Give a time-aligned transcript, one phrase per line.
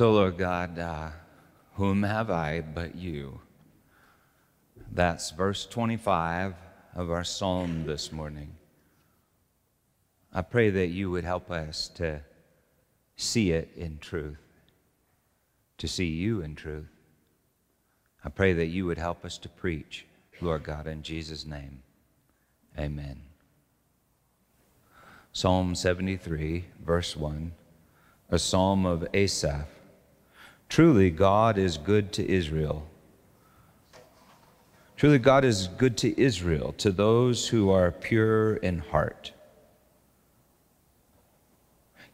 [0.00, 1.10] So, Lord God, uh,
[1.74, 3.38] whom have I but you?
[4.90, 6.54] That's verse 25
[6.94, 8.54] of our psalm this morning.
[10.32, 12.22] I pray that you would help us to
[13.16, 14.40] see it in truth,
[15.76, 16.88] to see you in truth.
[18.24, 20.06] I pray that you would help us to preach,
[20.40, 21.82] Lord God, in Jesus' name.
[22.78, 23.20] Amen.
[25.34, 27.52] Psalm 73, verse 1,
[28.30, 29.68] a psalm of Asaph.
[30.70, 32.86] Truly, God is good to Israel.
[34.96, 39.32] Truly, God is good to Israel, to those who are pure in heart.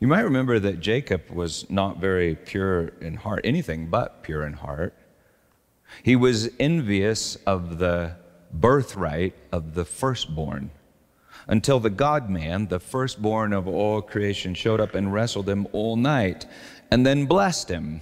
[0.01, 4.55] You might remember that Jacob was not very pure in heart, anything but pure in
[4.55, 4.95] heart.
[6.03, 8.17] He was envious of the
[8.55, 10.71] birthright of the firstborn
[11.47, 15.97] until the God man, the firstborn of all creation, showed up and wrestled him all
[15.97, 16.47] night
[16.91, 18.01] and then blessed him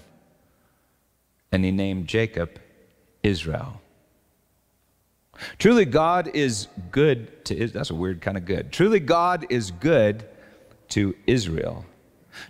[1.54, 2.58] and he named Jacob
[3.22, 3.80] Israel.
[5.56, 8.72] Truly, God is good to That's a weird kind of good.
[8.72, 10.24] Truly, God is good
[10.88, 11.86] to Israel,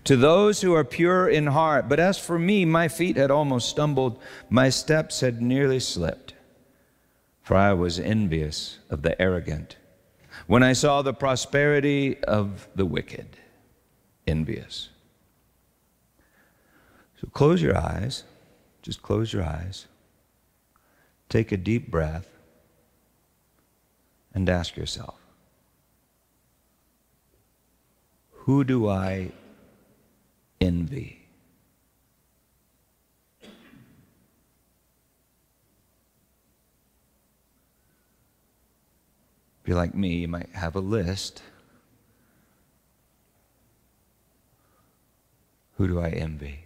[0.05, 1.87] to those who are pure in heart.
[1.87, 4.19] But as for me, my feet had almost stumbled,
[4.49, 6.33] my steps had nearly slipped,
[7.43, 9.77] for I was envious of the arrogant.
[10.47, 13.37] When I saw the prosperity of the wicked,
[14.27, 14.89] envious.
[17.21, 18.25] So close your eyes.
[18.85, 19.87] Just close your eyes,
[21.31, 22.29] take a deep breath,
[24.35, 25.19] and ask yourself
[28.31, 29.33] Who do I
[30.61, 31.27] envy?
[33.43, 33.49] If
[39.65, 41.41] you're like me, you might have a list.
[45.79, 46.64] Who do I envy?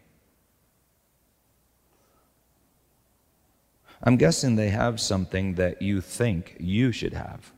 [4.03, 7.53] I'm guessing they have something that you think you should have.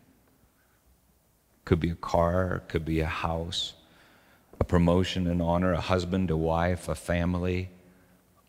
[1.65, 3.75] Could be a car, could be a house,
[4.59, 7.71] a promotion and honor, a husband, a wife, a family,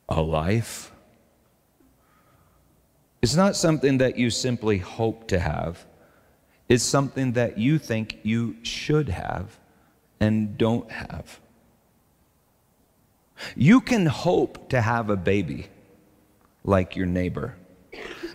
[0.08, 0.92] a life.
[3.22, 5.86] It's not something that you simply hope to have.
[6.68, 9.60] It's something that you think you should have
[10.20, 11.40] and don't have.
[13.56, 15.68] You can hope to have a baby
[16.64, 17.56] like your neighbor.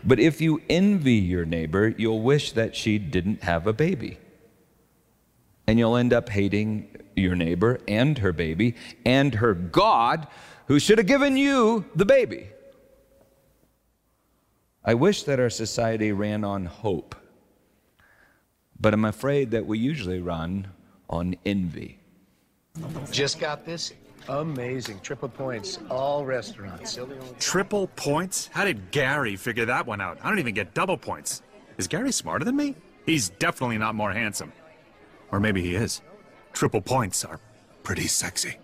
[0.07, 4.19] But if you envy your neighbor, you'll wish that she didn't have a baby.
[5.67, 10.29] And you'll end up hating your neighbor and her baby and her God
[10.69, 12.49] who should have given you the baby.
[14.85, 17.17] I wish that our society ran on hope,
[18.79, 20.69] but I'm afraid that we usually run
[21.11, 21.99] on envy.
[23.11, 23.93] Just got this
[24.29, 25.01] Amazing.
[25.01, 26.99] Triple points, all restaurants.
[27.39, 28.51] Triple points?
[28.53, 30.19] How did Gary figure that one out?
[30.23, 31.43] I don't even get double points.
[31.79, 32.75] Is Gary smarter than me?
[33.05, 34.53] He's definitely not more handsome.
[35.31, 36.03] Or maybe he is.
[36.53, 37.39] Triple points are
[37.83, 38.57] pretty sexy.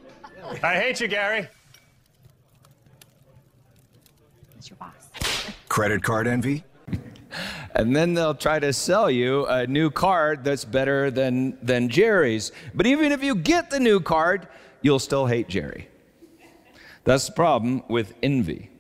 [0.63, 1.49] I hate you, Gary.
[4.57, 4.93] It's your boss.
[5.69, 6.65] Credit card envy?
[7.75, 12.53] and then they'll try to sell you a new card that's better than, than Jerry's.
[12.75, 14.49] But even if you get the new card,
[14.83, 15.89] you'll still hate Jerry.
[17.05, 18.71] That's the problem with envy.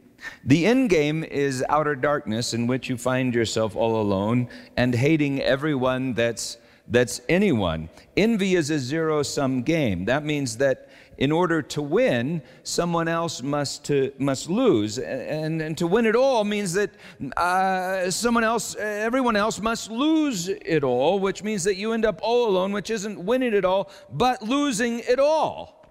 [0.44, 5.40] The end game is outer darkness in which you find yourself all alone and hating
[5.40, 7.88] everyone that's, that's anyone.
[8.16, 10.04] Envy is a zero sum game.
[10.04, 10.88] That means that
[11.19, 14.98] in order to win, someone else must, to, must lose.
[14.98, 16.90] And, and to win it all means that
[17.37, 22.20] uh, someone else, everyone else must lose it all, which means that you end up
[22.22, 25.81] all alone, which isn't winning it all, but losing it all.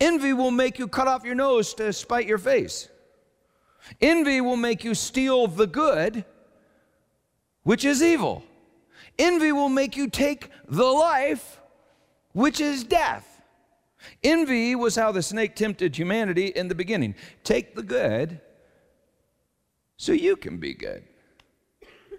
[0.00, 2.88] Envy will make you cut off your nose to spite your face.
[4.00, 6.24] Envy will make you steal the good,
[7.62, 8.42] which is evil.
[9.18, 11.60] Envy will make you take the life,
[12.32, 13.42] which is death.
[14.22, 17.14] Envy was how the snake tempted humanity in the beginning.
[17.42, 18.40] Take the good
[19.96, 21.04] so you can be good,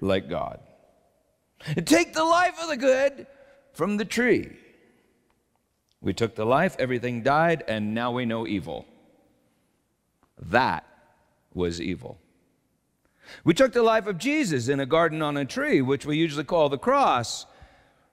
[0.02, 0.60] like God.
[1.86, 3.28] Take the life of the good
[3.74, 4.58] from the tree
[6.06, 8.86] we took the life, everything died, and now we know evil.
[10.40, 10.86] That
[11.52, 12.20] was evil.
[13.44, 16.44] We took the life of Jesus in a garden on a tree, which we usually
[16.44, 17.48] call the cross.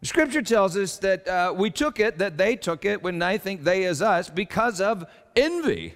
[0.01, 3.63] Scripture tells us that uh, we took it, that they took it, when I think
[3.63, 5.05] they is us, because of
[5.37, 5.95] envy.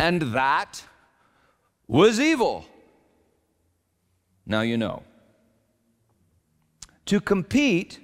[0.00, 0.82] And that
[1.86, 2.66] was evil.
[4.44, 5.04] Now you know.
[7.06, 8.00] To compete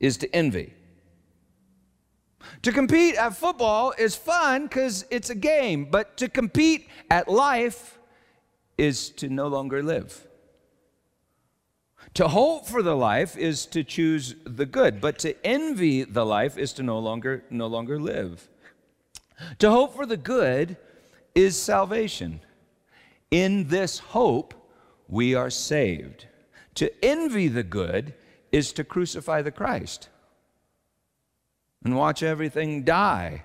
[0.00, 0.72] is to envy.
[2.62, 7.98] To compete at football is fun because it's a game, but to compete at life
[8.76, 10.26] is to no longer live.
[12.14, 16.58] To hope for the life is to choose the good, but to envy the life
[16.58, 18.48] is to no longer no longer live.
[19.58, 20.76] To hope for the good
[21.34, 22.40] is salvation.
[23.30, 24.54] In this hope
[25.08, 26.26] we are saved.
[26.76, 28.14] To envy the good
[28.52, 30.08] is to crucify the Christ
[31.84, 33.44] and watch everything die.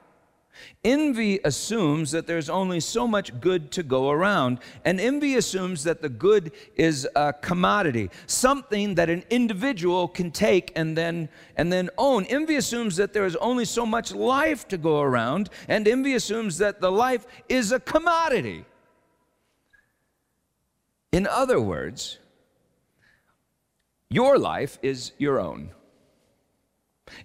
[0.84, 6.02] Envy assumes that there's only so much good to go around, and envy assumes that
[6.02, 11.28] the good is a commodity, something that an individual can take and then
[11.58, 12.24] and then own.
[12.26, 16.58] Envy assumes that there is only so much life to go around, and envy assumes
[16.60, 18.64] that the life is a commodity.
[21.12, 22.20] In other words,
[24.10, 25.72] your life is your own.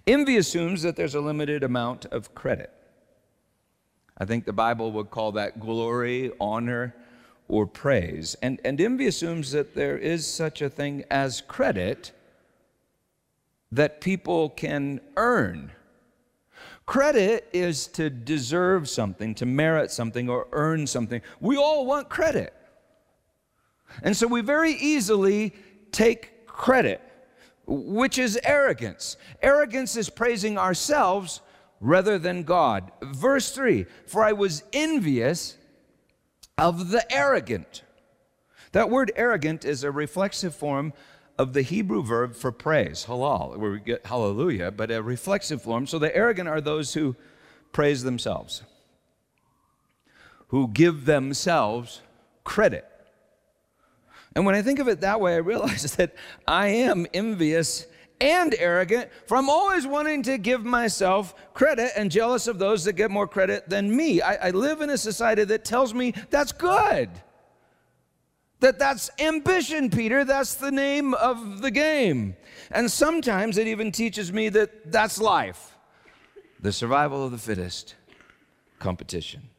[0.05, 2.71] Envy assumes that there's a limited amount of credit.
[4.17, 6.95] I think the Bible would call that glory, honor,
[7.47, 8.35] or praise.
[8.41, 12.11] And, and envy assumes that there is such a thing as credit
[13.71, 15.71] that people can earn.
[16.85, 21.21] Credit is to deserve something, to merit something, or earn something.
[21.39, 22.53] We all want credit.
[24.03, 25.53] And so we very easily
[25.91, 27.01] take credit
[27.65, 29.17] which is arrogance.
[29.41, 31.41] Arrogance is praising ourselves
[31.79, 32.91] rather than God.
[33.01, 35.57] Verse 3 For I was envious
[36.57, 37.81] of the arrogant.
[38.73, 40.93] That word arrogant is a reflexive form
[41.37, 45.87] of the Hebrew verb for praise, halal, where we get hallelujah, but a reflexive form.
[45.87, 47.15] So the arrogant are those who
[47.71, 48.61] praise themselves,
[50.49, 52.01] who give themselves
[52.43, 52.90] credit.
[54.35, 56.15] And when I think of it that way, I realize that
[56.47, 57.87] I am envious
[58.19, 62.93] and arrogant, for I'm always wanting to give myself credit and jealous of those that
[62.93, 64.21] get more credit than me.
[64.21, 67.09] I, I live in a society that tells me that's good.
[68.59, 70.23] That that's ambition, Peter.
[70.23, 72.35] That's the name of the game.
[72.69, 75.75] And sometimes it even teaches me that that's life
[76.59, 77.95] the survival of the fittest
[78.77, 79.49] competition.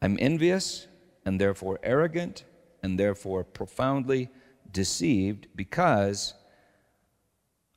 [0.00, 0.86] I'm envious
[1.24, 2.44] and therefore arrogant
[2.82, 4.28] and therefore profoundly
[4.72, 6.34] deceived because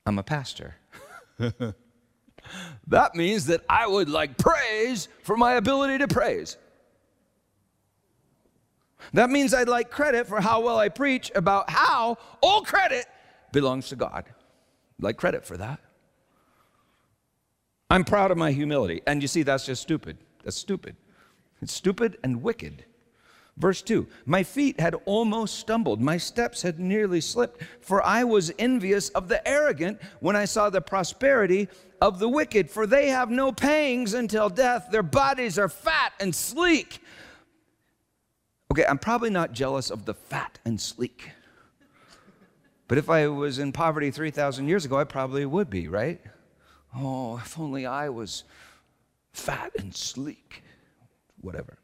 [0.05, 0.75] I'm a pastor.
[2.87, 6.57] that means that I would like praise for my ability to praise.
[9.13, 13.05] That means I'd like credit for how well I preach about how all credit
[13.51, 14.25] belongs to God.
[14.27, 15.79] I'd like credit for that.
[17.89, 19.01] I'm proud of my humility.
[19.05, 20.17] And you see, that's just stupid.
[20.43, 20.95] That's stupid.
[21.61, 22.85] It's stupid and wicked.
[23.57, 28.51] Verse 2 My feet had almost stumbled, my steps had nearly slipped, for I was
[28.57, 31.67] envious of the arrogant when I saw the prosperity
[32.01, 34.87] of the wicked, for they have no pangs until death.
[34.91, 36.99] Their bodies are fat and sleek.
[38.71, 41.29] Okay, I'm probably not jealous of the fat and sleek.
[42.87, 46.19] But if I was in poverty 3,000 years ago, I probably would be, right?
[46.95, 48.43] Oh, if only I was
[49.31, 50.63] fat and sleek.
[51.39, 51.80] Whatever.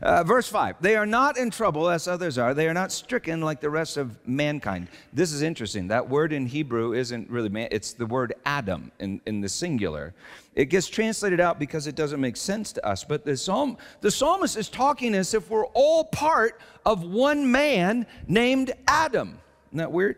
[0.00, 2.54] Uh, verse 5 They are not in trouble as others are.
[2.54, 4.88] They are not stricken like the rest of mankind.
[5.12, 5.88] This is interesting.
[5.88, 10.14] That word in Hebrew isn't really man, it's the word Adam in, in the singular.
[10.54, 13.04] It gets translated out because it doesn't make sense to us.
[13.04, 18.06] But the, psalm, the psalmist is talking as if we're all part of one man
[18.28, 19.38] named Adam.
[19.68, 20.16] Isn't that weird?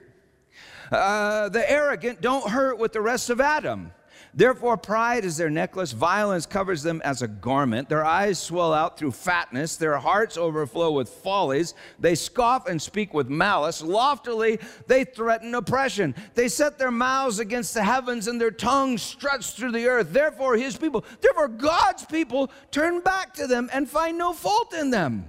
[0.90, 3.92] Uh, the arrogant don't hurt with the rest of Adam.
[4.37, 7.88] Therefore, pride is their necklace, violence covers them as a garment.
[7.88, 11.73] Their eyes swell out through fatness, their hearts overflow with follies.
[12.00, 13.81] They scoff and speak with malice.
[13.81, 16.17] Loftily, they threaten oppression.
[16.35, 20.12] They set their mouths against the heavens, and their tongues struts through the earth.
[20.12, 24.91] Therefore, his people, therefore, God's people turn back to them and find no fault in
[24.91, 25.29] them.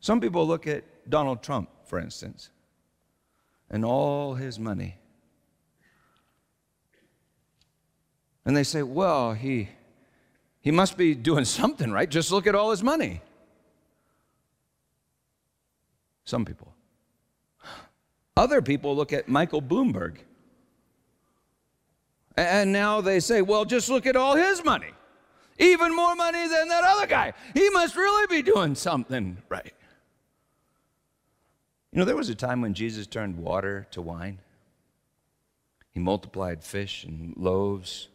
[0.00, 2.48] Some people look at Donald Trump, for instance,
[3.68, 4.96] and all his money
[8.44, 9.68] And they say, well, he,
[10.60, 12.08] he must be doing something right.
[12.08, 13.20] Just look at all his money.
[16.24, 16.74] Some people.
[18.36, 20.16] Other people look at Michael Bloomberg.
[22.36, 24.90] And now they say, well, just look at all his money.
[25.58, 27.34] Even more money than that other guy.
[27.54, 29.74] He must really be doing something right.
[31.92, 34.38] You know, there was a time when Jesus turned water to wine.
[35.90, 38.08] He multiplied fish and loaves.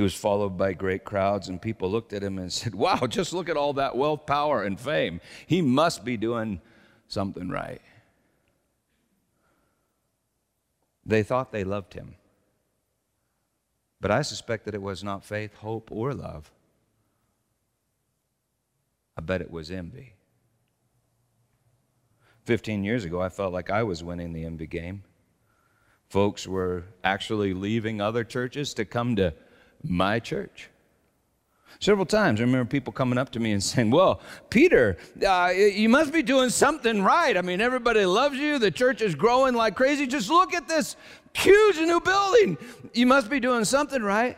[0.00, 3.34] He was followed by great crowds, and people looked at him and said, Wow, just
[3.34, 5.20] look at all that wealth, power, and fame.
[5.46, 6.62] He must be doing
[7.06, 7.82] something right.
[11.04, 12.14] They thought they loved him.
[14.00, 16.50] But I suspect that it was not faith, hope, or love.
[19.18, 20.14] I bet it was envy.
[22.46, 25.02] 15 years ago, I felt like I was winning the envy game.
[26.08, 29.34] Folks were actually leaving other churches to come to
[29.82, 30.70] my church.
[31.78, 34.20] Several times, I remember people coming up to me and saying, Well,
[34.50, 37.36] Peter, uh, you must be doing something right.
[37.36, 38.58] I mean, everybody loves you.
[38.58, 40.06] The church is growing like crazy.
[40.06, 40.96] Just look at this
[41.32, 42.58] huge new building.
[42.92, 44.36] You must be doing something right.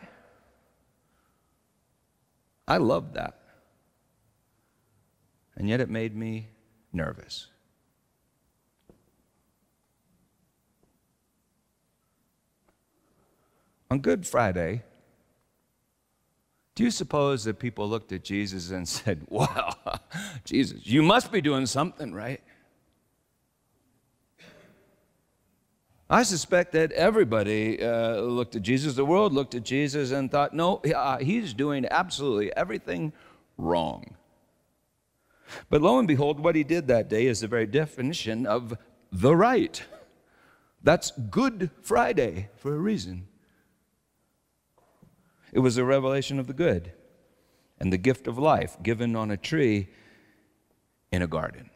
[2.69, 3.39] I loved that.
[5.57, 6.49] And yet it made me
[6.93, 7.49] nervous.
[13.91, 14.85] On Good Friday,
[16.75, 19.75] do you suppose that people looked at Jesus and said, Wow,
[20.45, 22.41] Jesus, you must be doing something right?
[26.13, 30.53] I suspect that everybody uh, looked at Jesus, the world looked at Jesus and thought,
[30.53, 33.15] no, uh, he's doing absolutely everything
[33.57, 34.15] wrong.
[35.71, 38.77] But lo and behold, what he did that day is the very definition of
[39.11, 39.83] the right.
[40.83, 43.27] That's Good Friday for a reason.
[45.53, 46.93] It was a revelation of the good
[47.79, 49.89] and the gift of life given on a tree
[51.11, 51.71] in a garden.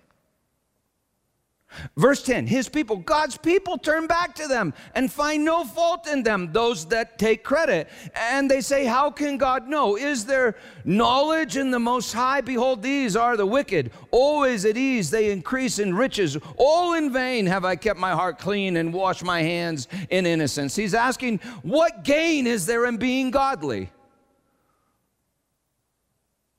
[1.97, 6.23] Verse 10 His people, God's people, turn back to them and find no fault in
[6.23, 7.89] them, those that take credit.
[8.15, 9.97] And they say, How can God know?
[9.97, 12.43] Is there knowledge in the Most High?
[12.43, 13.91] Behold, these are the wicked.
[14.13, 16.37] Oh, Always at ease, they increase in riches.
[16.59, 20.77] All in vain have I kept my heart clean and washed my hands in innocence.
[20.77, 23.91] He's asking, What gain is there in being godly?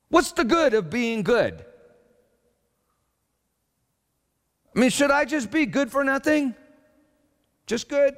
[0.09, 1.66] What's the good of being good?
[4.77, 6.53] I mean, should I just be good for nothing?
[7.65, 8.15] Just good?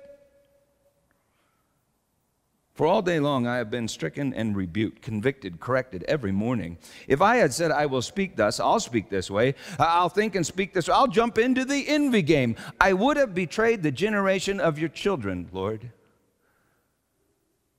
[2.74, 6.78] For all day long, I have been stricken and rebuked, convicted, corrected every morning.
[7.08, 10.46] If I had said, I will speak thus, I'll speak this way, I'll think and
[10.46, 12.58] speak this, I'll jump into the envy game.
[12.80, 15.94] I would have betrayed the generation of your children, Lord.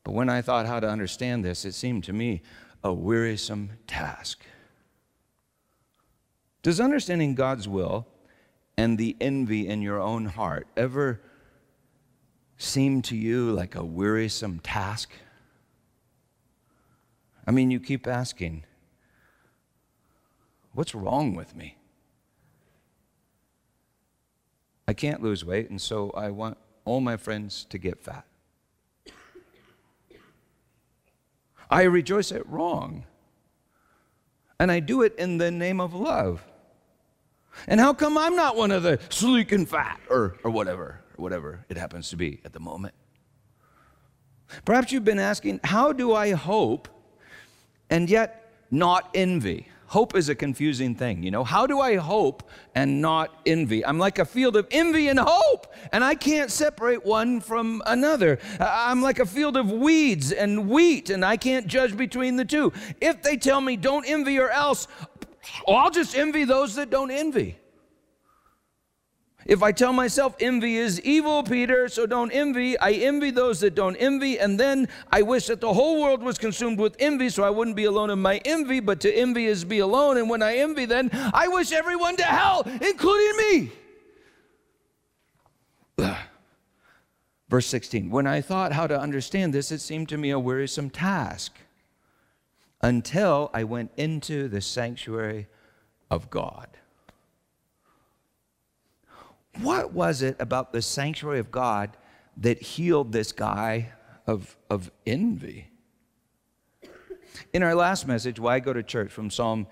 [0.05, 2.41] But when I thought how to understand this, it seemed to me
[2.83, 4.43] a wearisome task.
[6.63, 8.07] Does understanding God's will
[8.81, 11.21] and the envy in your own heart ever
[12.57, 15.11] seem to you like a wearisome task?
[17.47, 18.65] I mean, you keep asking,
[20.73, 21.77] what's wrong with me?
[24.89, 26.57] I can't lose weight, and so I want
[26.87, 28.25] all my friends to get fat.
[31.69, 33.05] I rejoice at wrong,
[34.59, 36.50] and I do it in the name of love.
[37.67, 41.23] And how come I'm not one of the sleek and fat or, or whatever, or
[41.23, 42.95] whatever it happens to be at the moment?
[44.65, 46.89] Perhaps you've been asking, how do I hope
[47.89, 49.69] and yet not envy?
[49.87, 51.43] Hope is a confusing thing, you know.
[51.43, 53.85] How do I hope and not envy?
[53.85, 58.39] I'm like a field of envy and hope, and I can't separate one from another.
[58.61, 62.73] I'm like a field of weeds and wheat, and I can't judge between the two.
[63.01, 64.87] If they tell me don't envy or else,
[65.67, 67.57] Oh, I'll just envy those that don't envy.
[69.47, 73.75] If I tell myself envy is evil, Peter, so don't envy, I envy those that
[73.75, 77.43] don't envy, and then I wish that the whole world was consumed with envy so
[77.43, 80.43] I wouldn't be alone in my envy, but to envy is be alone, and when
[80.43, 83.71] I envy, then I wish everyone to hell, including
[85.99, 86.13] me.
[87.49, 90.91] Verse 16 When I thought how to understand this, it seemed to me a wearisome
[90.91, 91.55] task
[92.81, 95.49] until I went into the sanctuary
[96.11, 96.69] of God.
[99.61, 101.97] What was it about the sanctuary of God
[102.37, 103.93] that healed this guy
[104.27, 105.71] of, of envy?
[107.53, 109.67] In our last message, Why Go to Church from Psalm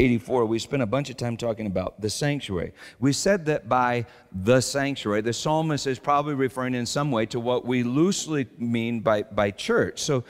[0.00, 2.72] 84, we spent a bunch of time talking about the sanctuary.
[2.98, 7.38] We said that by the sanctuary, the psalmist is probably referring in some way to
[7.38, 10.00] what we loosely mean by, by church.
[10.00, 10.24] So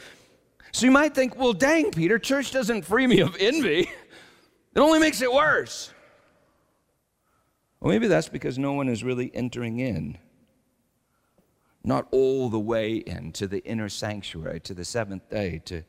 [0.73, 3.91] so you might think, well, dang, Peter, church doesn't free me of envy.
[4.73, 5.93] It only makes it worse.
[7.81, 10.17] Well, maybe that's because no one is really entering in.
[11.83, 15.83] Not all the way into the inner sanctuary, to the seventh day, to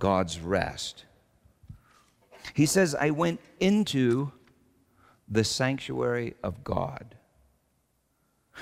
[0.00, 1.04] God's rest.
[2.52, 4.32] He says, I went into
[5.28, 7.14] the sanctuary of God.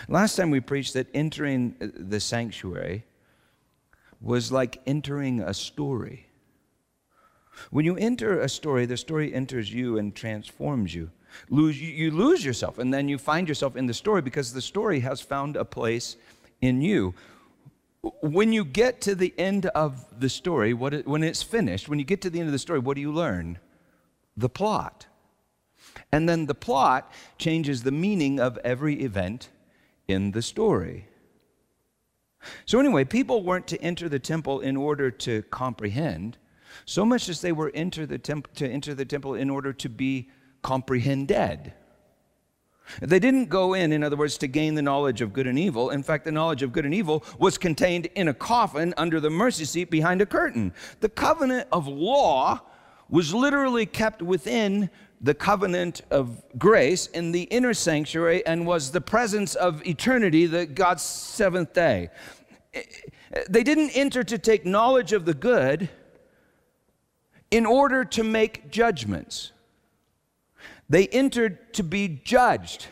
[0.08, 3.04] Last time we preached that entering the sanctuary
[4.22, 6.28] was like entering a story.
[7.70, 11.10] When you enter a story, the story enters you and transforms you.
[11.48, 15.00] Lose, you lose yourself, and then you find yourself in the story because the story
[15.00, 16.16] has found a place
[16.60, 17.14] in you.
[18.20, 22.04] when you get to the end of the story, it, when it's finished, when you
[22.04, 23.58] get to the end of the story, what do you learn?
[24.36, 25.06] The plot.
[26.10, 29.50] And then the plot changes the meaning of every event
[30.08, 31.06] in the story.
[32.66, 36.38] So, anyway, people weren't to enter the temple in order to comprehend,
[36.84, 39.88] so much as they were enter the temp- to enter the temple in order to
[39.88, 40.30] be
[40.62, 41.72] comprehended.
[43.00, 45.90] They didn't go in, in other words, to gain the knowledge of good and evil.
[45.90, 49.30] In fact, the knowledge of good and evil was contained in a coffin under the
[49.30, 50.74] mercy seat behind a curtain.
[51.00, 52.60] The covenant of law
[53.08, 54.90] was literally kept within
[55.22, 60.66] the covenant of grace in the inner sanctuary and was the presence of eternity, the
[60.66, 62.10] God's seventh day.
[63.48, 65.88] They didn't enter to take knowledge of the good
[67.52, 69.52] in order to make judgments.
[70.88, 72.86] They entered to be judged.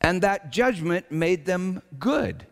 [0.00, 2.46] And that judgment made them good.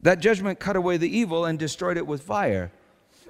[0.00, 2.70] That judgment cut away the evil and destroyed it with fire.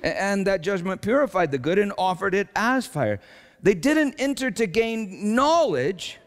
[0.02, 3.21] And that judgment purified the good and offered it as fire.
[3.62, 6.18] They didn't enter to gain knowledge,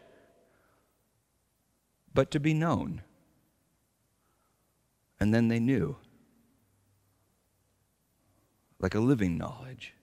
[2.14, 3.02] but to be known.
[5.20, 5.96] And then they knew,
[8.80, 9.94] like a living knowledge.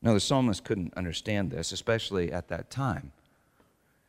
[0.00, 3.12] Now, the psalmist couldn't understand this, especially at that time.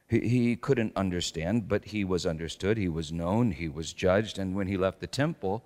[0.07, 4.67] He, couldn't understand, but he was understood, he was known, he was judged, and when
[4.67, 5.63] he left the temple,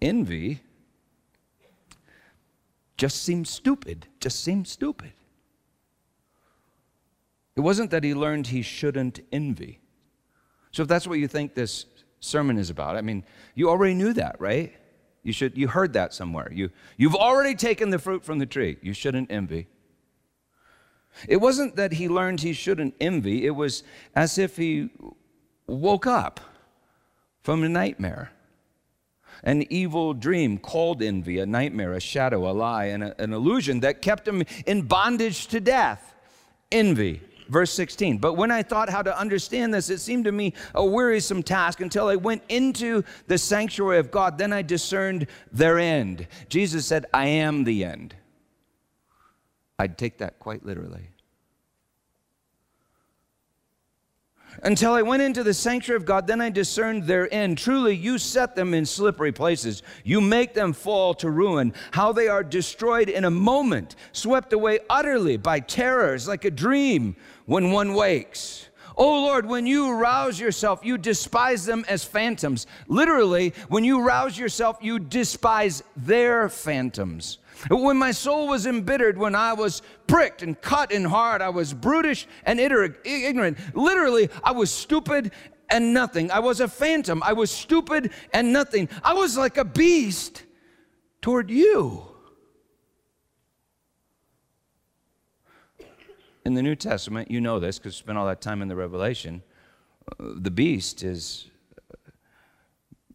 [0.00, 0.60] envy
[2.96, 5.12] just seemed stupid, just seemed stupid.
[7.56, 9.80] It wasn't that he learned he shouldn't envy.
[10.72, 11.86] So, if that's what you think this
[12.20, 14.72] sermon is about, I mean, you already knew that, right?
[15.22, 16.52] You should you heard that somewhere.
[16.52, 18.76] You you've already taken the fruit from the tree.
[18.82, 19.68] You shouldn't envy.
[21.28, 23.46] It wasn't that he learned he shouldn't envy.
[23.46, 24.90] It was as if he
[25.66, 26.40] woke up
[27.42, 28.32] from a nightmare.
[29.44, 33.80] An evil dream called envy, a nightmare, a shadow, a lie, and a, an illusion
[33.80, 36.14] that kept him in bondage to death.
[36.72, 37.20] Envy.
[37.48, 40.84] Verse 16, but when I thought how to understand this, it seemed to me a
[40.84, 44.38] wearisome task until I went into the sanctuary of God.
[44.38, 46.26] Then I discerned their end.
[46.48, 48.16] Jesus said, I am the end.
[49.78, 51.10] I'd take that quite literally.
[54.62, 56.26] Until I went into the sanctuary of God.
[56.26, 57.58] Then I discerned their end.
[57.58, 59.82] Truly, you set them in slippery places.
[60.04, 61.74] You make them fall to ruin.
[61.92, 67.16] How they are destroyed in a moment, swept away utterly by terrors, like a dream
[67.46, 68.68] when one wakes.
[68.96, 72.66] Oh Lord, when you rouse yourself, you despise them as phantoms.
[72.86, 77.38] Literally, when you rouse yourself, you despise their phantoms.
[77.70, 81.72] When my soul was embittered, when I was pricked and cut in heart, I was
[81.72, 83.58] brutish and ignorant.
[83.74, 85.32] Literally, I was stupid
[85.70, 86.30] and nothing.
[86.30, 87.22] I was a phantom.
[87.22, 88.88] I was stupid and nothing.
[89.02, 90.44] I was like a beast
[91.22, 92.06] toward you.
[96.44, 98.76] In the New Testament, you know this because you spent all that time in the
[98.76, 99.42] Revelation.
[100.06, 101.50] Uh, the beast is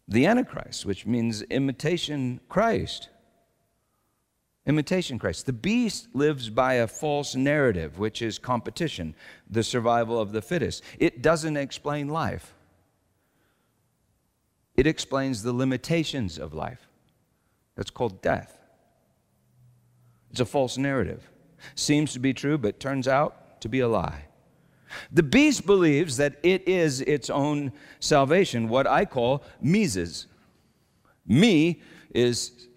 [0.08, 3.08] the Antichrist, which means imitation Christ.
[4.70, 5.46] Imitation Christ.
[5.46, 9.16] The beast lives by a false narrative, which is competition,
[9.50, 10.84] the survival of the fittest.
[11.00, 12.54] It doesn't explain life,
[14.76, 16.86] it explains the limitations of life.
[17.74, 18.60] That's called death.
[20.30, 21.28] It's a false narrative.
[21.74, 24.26] Seems to be true, but turns out to be a lie.
[25.10, 30.28] The beast believes that it is its own salvation, what I call Mises.
[31.26, 31.82] Me
[32.14, 32.68] is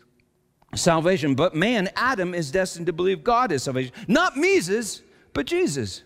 [0.76, 1.36] salvation.
[1.36, 3.94] But man, Adam, is destined to believe God is salvation.
[4.08, 6.04] Not Mises, but Jesus.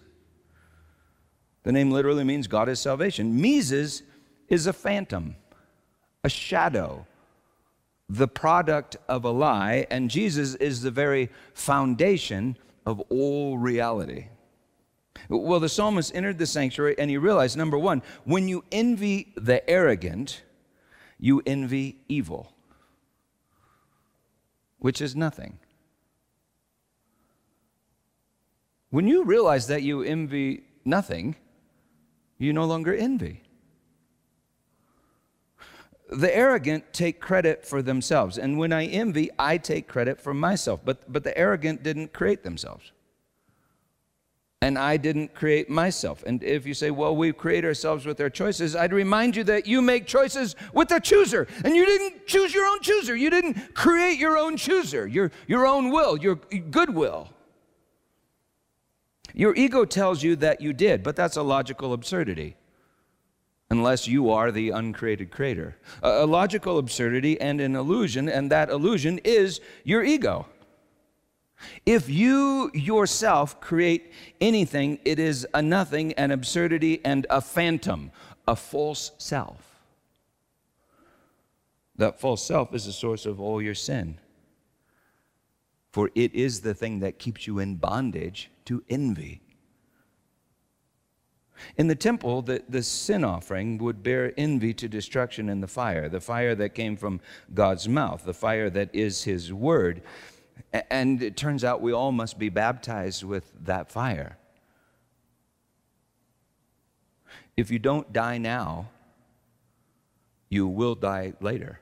[1.64, 3.42] The name literally means God is salvation.
[3.42, 4.04] Mises
[4.48, 5.36] is a phantom,
[6.24, 7.06] a shadow,
[8.10, 14.28] the product of a lie, and Jesus is the very foundation of all reality.
[15.30, 19.68] Well, the psalmist entered the sanctuary and he realized number one, when you envy the
[19.70, 20.44] arrogant,
[21.20, 22.54] you envy evil
[24.80, 25.60] which is nothing.
[28.90, 31.36] When you realize that you envy nothing,
[32.38, 33.44] you no longer envy.
[36.10, 38.38] The arrogant take credit for themselves.
[38.38, 40.80] And when I envy, I take credit for myself.
[40.86, 42.94] But, but the arrogant didn't create themselves
[44.62, 46.24] and I didn't create myself.
[46.26, 49.68] And if you say, well, we create ourselves with our choices, I'd remind you that
[49.68, 53.16] you make choices with the chooser, and you didn't choose your own chooser.
[53.16, 57.30] You didn't create your own chooser, your, your own will, your goodwill.
[59.36, 62.56] Your ego tells you that you did, but that's a logical absurdity.
[63.70, 65.76] unless you are the uncreated creator.
[66.02, 70.48] A, a logical absurdity and an illusion, and that illusion is your ego.
[71.86, 78.12] If you yourself create anything, it is a nothing, an absurdity, and a phantom,
[78.48, 79.64] a false self.
[81.96, 84.20] That false self is the source of all your sin.
[85.92, 89.42] For it is the thing that keeps you in bondage to envy.
[91.76, 96.08] In the temple, the, the sin offering would bear envy to destruction in the fire,
[96.08, 97.20] the fire that came from
[97.52, 100.04] God's mouth, the fire that is His word.
[100.74, 104.38] And it turns out we all must be baptized with that fire.
[107.56, 108.90] If you don't die now,
[110.50, 111.80] you will die later.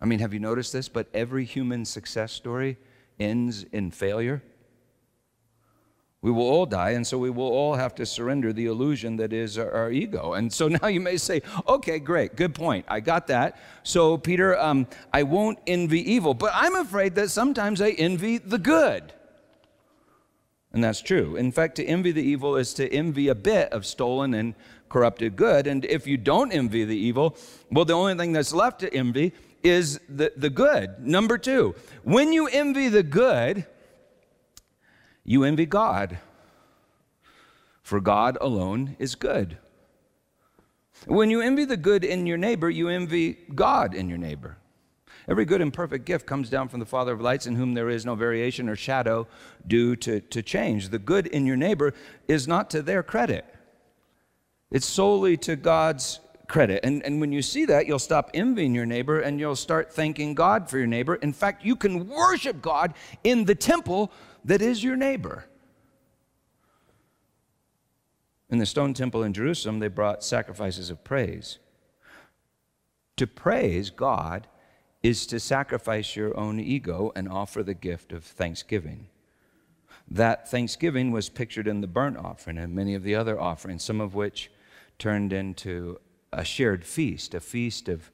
[0.00, 0.88] I mean, have you noticed this?
[0.88, 2.76] But every human success story
[3.18, 4.42] ends in failure.
[6.26, 9.32] We will all die, and so we will all have to surrender the illusion that
[9.32, 10.32] is our, our ego.
[10.32, 12.84] And so now you may say, okay, great, good point.
[12.88, 13.60] I got that.
[13.84, 18.58] So, Peter, um, I won't envy evil, but I'm afraid that sometimes I envy the
[18.58, 19.12] good.
[20.72, 21.36] And that's true.
[21.36, 24.56] In fact, to envy the evil is to envy a bit of stolen and
[24.88, 25.68] corrupted good.
[25.68, 27.36] And if you don't envy the evil,
[27.70, 31.06] well, the only thing that's left to envy is the, the good.
[31.06, 33.64] Number two, when you envy the good,
[35.26, 36.18] you envy God.
[37.82, 39.58] For God alone is good.
[41.06, 44.56] When you envy the good in your neighbor, you envy God in your neighbor.
[45.28, 47.90] Every good and perfect gift comes down from the Father of lights, in whom there
[47.90, 49.26] is no variation or shadow
[49.66, 50.88] due to, to change.
[50.88, 51.92] The good in your neighbor
[52.28, 53.44] is not to their credit,
[54.70, 56.84] it's solely to God's credit.
[56.84, 60.34] And, and when you see that, you'll stop envying your neighbor and you'll start thanking
[60.34, 61.16] God for your neighbor.
[61.16, 64.12] In fact, you can worship God in the temple
[64.46, 65.44] that is your neighbor.
[68.48, 71.58] In the stone temple in Jerusalem, they brought sacrifices of praise.
[73.16, 74.46] To praise God
[75.02, 79.08] is to sacrifice your own ego and offer the gift of thanksgiving.
[80.08, 84.00] That thanksgiving was pictured in the burnt offering and many of the other offerings, some
[84.00, 84.50] of which
[84.98, 85.98] turned into
[86.32, 88.12] a shared feast, a feast of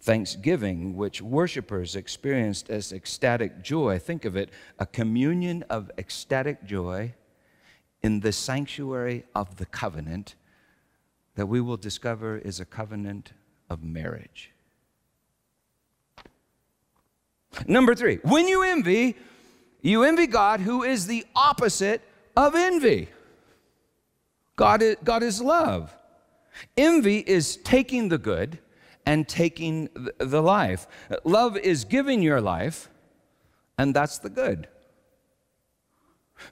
[0.00, 3.98] thanksgiving, which worshipers experienced as ecstatic joy.
[3.98, 7.14] Think of it a communion of ecstatic joy
[8.02, 10.34] in the sanctuary of the covenant
[11.34, 13.32] that we will discover is a covenant
[13.68, 14.50] of marriage.
[17.66, 19.16] Number three, when you envy,
[19.82, 22.00] you envy God, who is the opposite
[22.36, 23.08] of envy.
[24.56, 25.94] God is, God is love.
[26.76, 28.58] Envy is taking the good
[29.10, 30.86] and taking the life.
[31.24, 32.88] Love is giving your life,
[33.76, 34.68] and that's the good.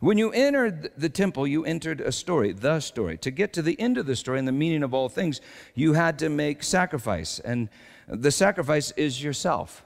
[0.00, 3.16] When you entered the temple, you entered a story, the story.
[3.18, 5.40] To get to the end of the story and the meaning of all things,
[5.76, 7.38] you had to make sacrifice.
[7.38, 7.68] And
[8.08, 9.84] the sacrifice is yourself,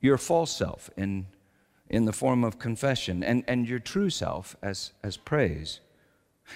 [0.00, 1.28] your false self in,
[1.88, 5.78] in the form of confession, and, and your true self as, as praise.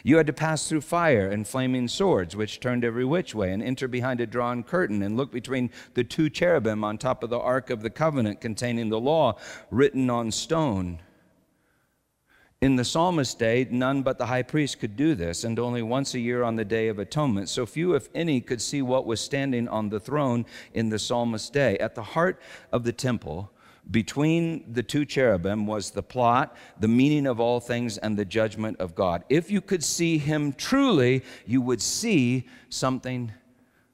[0.05, 3.62] You had to pass through fire and flaming swords, which turned every which way, and
[3.62, 7.38] enter behind a drawn curtain, and look between the two cherubim on top of the
[7.38, 9.37] Ark of the Covenant containing the law
[9.70, 11.00] written on stone.
[12.61, 16.14] In the psalmist's day, none but the high priest could do this, and only once
[16.14, 17.48] a year on the Day of Atonement.
[17.48, 21.50] So few, if any, could see what was standing on the throne in the psalmist's
[21.50, 21.76] day.
[21.78, 23.50] At the heart of the temple,
[23.92, 28.78] between the two cherubim was the plot, the meaning of all things, and the judgment
[28.81, 29.22] of God.
[29.28, 33.33] If you could see him truly, you would see something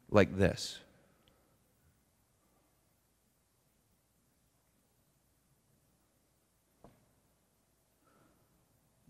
[0.08, 0.78] like this.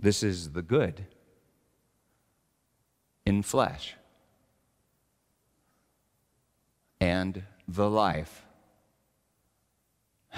[0.01, 1.05] This is the good
[3.27, 3.94] in flesh
[7.01, 8.44] and the life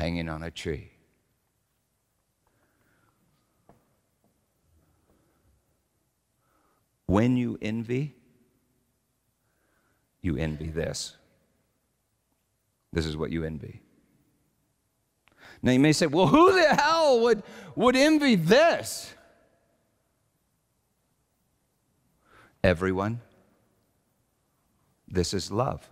[0.01, 0.91] hanging on a tree.
[7.05, 8.15] When you envy,
[10.23, 11.17] you envy this.
[12.95, 13.83] This is what you envy.
[15.63, 17.43] Now you may say, well, who the hell would,
[17.77, 19.13] would envy this?
[22.65, 23.21] Everyone.
[25.07, 25.87] This is love.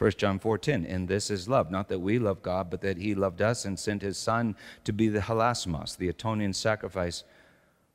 [0.00, 3.14] 1 John 4:10, and this is love, not that we love God, but that he
[3.14, 7.22] loved us and sent his son to be the hilasmos, the atoning sacrifice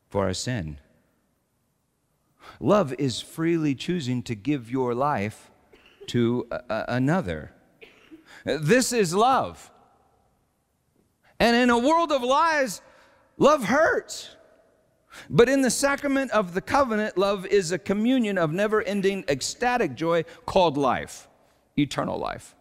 [0.07, 0.77] for our sin.
[2.59, 5.49] Love is freely choosing to give your life
[6.05, 7.51] to a- another.
[8.43, 9.71] This is love.
[11.39, 12.83] And in a world of lies,
[13.39, 14.35] love hurts.
[15.27, 19.95] But in the sacrament of the covenant, love is a communion of never ending ecstatic
[19.95, 21.27] joy called life,
[21.77, 22.55] eternal life.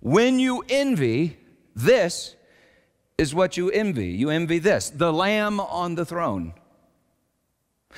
[0.00, 1.38] When you envy,
[1.74, 2.34] this
[3.18, 4.08] is what you envy.
[4.08, 6.54] You envy this the Lamb on the throne.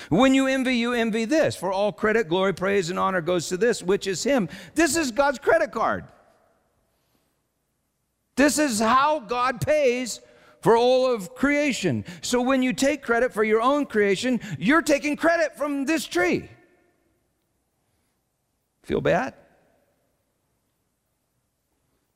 [0.09, 1.55] When you envy, you envy this.
[1.55, 4.48] For all credit, glory, praise, and honor goes to this, which is Him.
[4.75, 6.05] This is God's credit card.
[8.37, 10.20] This is how God pays
[10.62, 12.05] for all of creation.
[12.22, 16.48] So when you take credit for your own creation, you're taking credit from this tree.
[18.85, 19.35] Feel bad?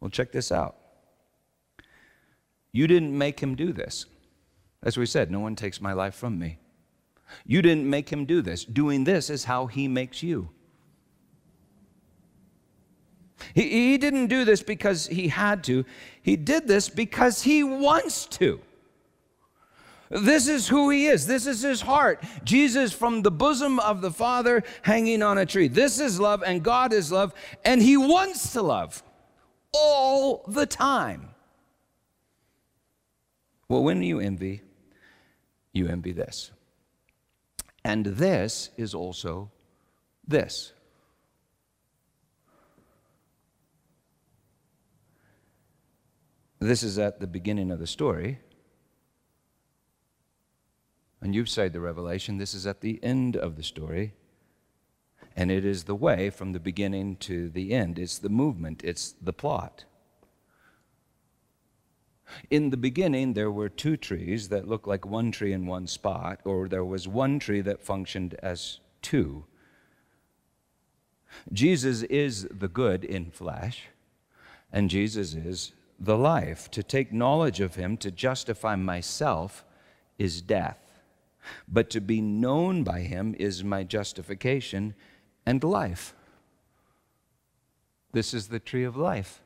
[0.06, 0.76] Well, check this out.
[2.70, 4.06] You didn't make him do this.
[4.84, 6.60] As we said, no one takes my life from me.
[7.44, 8.64] You didn't make him do this.
[8.64, 10.50] Doing this is how he makes you.
[13.52, 15.84] He, he didn't do this because he had to,
[16.22, 18.60] he did this because he wants to.
[20.08, 21.26] This is who he is.
[21.26, 22.22] This is his heart.
[22.44, 25.66] Jesus from the bosom of the Father hanging on a tree.
[25.66, 29.02] This is love, and God is love, and he wants to love
[29.76, 31.30] all the time.
[33.68, 34.62] Well, when you envy,
[35.72, 36.50] you envy this.
[37.84, 39.50] And this is also
[40.26, 40.72] this.
[46.58, 48.40] This is at the beginning of the story.
[51.20, 54.14] And you've said the revelation, this is at the end of the story.
[55.36, 57.98] And it is the way from the beginning to the end.
[57.98, 59.84] It's the movement, it's the plot.
[62.50, 66.40] In the beginning, there were two trees that looked like one tree in one spot,
[66.44, 69.44] or there was one tree that functioned as two.
[71.52, 73.88] Jesus is the good in flesh,
[74.72, 76.70] and Jesus is the life.
[76.72, 79.64] To take knowledge of him, to justify myself,
[80.18, 80.78] is death.
[81.68, 84.94] But to be known by him is my justification
[85.46, 86.14] and life.
[88.12, 89.40] This is the tree of life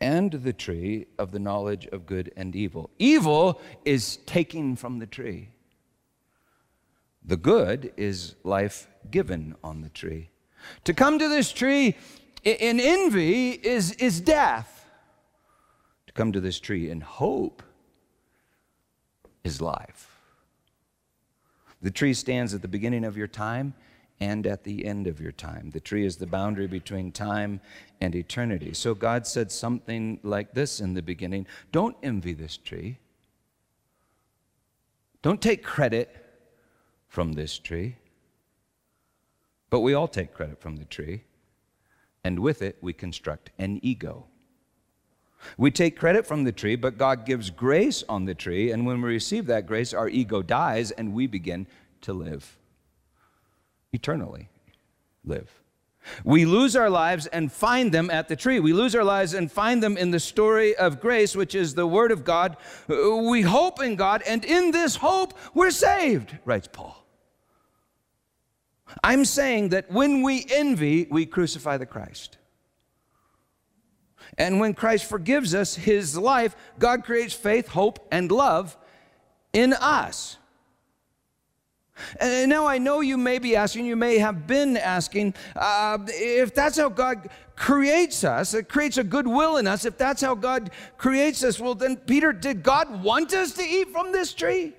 [0.00, 2.90] and the tree of the knowledge of good and evil.
[2.98, 5.48] Evil is taken from the tree.
[7.24, 10.30] The good is life given on the tree.
[10.84, 11.96] To come to this tree
[12.44, 14.88] in envy is, is death
[16.06, 17.62] to come to this tree in hope
[19.42, 20.20] is life.
[21.82, 23.74] The tree stands at the beginning of your time
[24.20, 25.70] and at the end of your time.
[25.70, 27.60] The tree is the boundary between time
[28.00, 28.72] and eternity.
[28.72, 32.98] So God said something like this in the beginning Don't envy this tree.
[35.22, 36.14] Don't take credit
[37.08, 37.96] from this tree.
[39.68, 41.24] But we all take credit from the tree,
[42.22, 44.26] and with it, we construct an ego.
[45.58, 49.02] We take credit from the tree, but God gives grace on the tree, and when
[49.02, 51.66] we receive that grace, our ego dies and we begin
[52.02, 52.56] to live
[53.96, 54.48] eternally.
[55.24, 55.50] Live.
[56.22, 58.60] We lose our lives and find them at the tree.
[58.60, 61.86] We lose our lives and find them in the story of grace, which is the
[61.86, 62.56] Word of God.
[62.86, 67.04] We hope in God, and in this hope, we're saved, writes Paul.
[69.02, 72.38] I'm saying that when we envy, we crucify the Christ.
[74.38, 78.76] And when Christ forgives us his life, God creates faith, hope, and love
[79.52, 80.36] in us.
[82.20, 86.54] And now I know you may be asking, you may have been asking, uh, if
[86.54, 90.70] that's how God creates us, it creates a goodwill in us, if that's how God
[90.98, 94.74] creates us, well, then, Peter, did God want us to eat from this tree?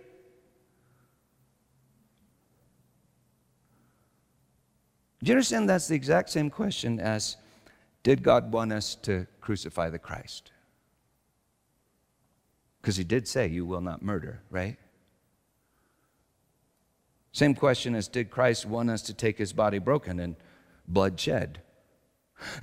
[5.23, 7.38] Do you understand that's the exact same question as
[8.03, 10.51] did God want us to crucify the Christ?
[12.82, 14.77] Because he did say, You will not murder, right?
[17.38, 20.36] Same question as Did Christ want us to take his body broken and
[20.88, 21.62] blood shed?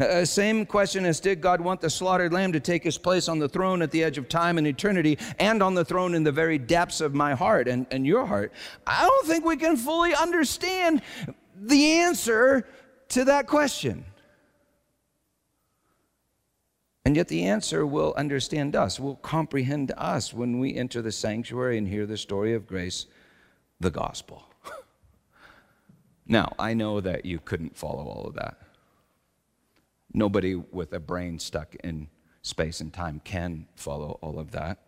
[0.00, 3.38] Uh, same question as Did God want the slaughtered lamb to take his place on
[3.38, 6.32] the throne at the edge of time and eternity and on the throne in the
[6.32, 8.52] very depths of my heart and, and your heart?
[8.84, 11.02] I don't think we can fully understand
[11.56, 12.66] the answer
[13.10, 14.04] to that question.
[17.04, 21.78] And yet, the answer will understand us, will comprehend us when we enter the sanctuary
[21.78, 23.06] and hear the story of grace,
[23.78, 24.42] the gospel.
[26.26, 28.58] Now, I know that you couldn't follow all of that.
[30.12, 32.08] Nobody with a brain stuck in
[32.42, 34.78] space and time can follow all of that.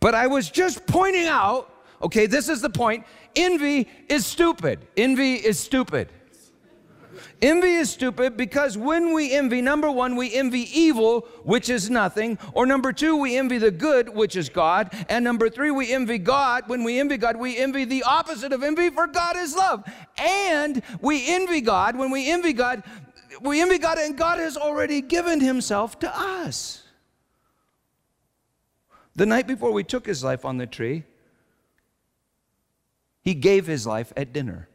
[0.00, 3.04] But I was just pointing out okay, this is the point
[3.36, 4.86] envy is stupid.
[4.96, 6.08] Envy is stupid.
[7.42, 12.38] Envy is stupid because when we envy, number one, we envy evil, which is nothing.
[12.54, 14.90] Or number two, we envy the good, which is God.
[15.08, 16.68] And number three, we envy God.
[16.68, 19.84] When we envy God, we envy the opposite of envy, for God is love.
[20.18, 21.96] And we envy God.
[21.96, 22.82] When we envy God,
[23.40, 26.82] we envy God, and God has already given himself to us.
[29.16, 31.04] The night before we took his life on the tree,
[33.22, 34.69] he gave his life at dinner.